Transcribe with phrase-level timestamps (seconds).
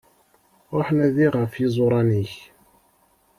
[0.77, 2.33] Ruḥ nadi ɣef yiẓuran-ik.